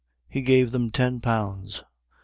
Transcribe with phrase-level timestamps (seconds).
[0.27, 1.83] He gave them ten pounds...